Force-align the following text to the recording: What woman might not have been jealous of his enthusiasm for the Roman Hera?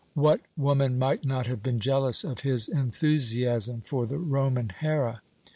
What 0.15 0.41
woman 0.57 0.97
might 0.97 1.25
not 1.25 1.45
have 1.45 1.61
been 1.61 1.79
jealous 1.79 2.23
of 2.23 2.39
his 2.39 2.67
enthusiasm 2.67 3.81
for 3.85 4.07
the 4.07 4.17
Roman 4.17 4.69
Hera? 4.79 5.21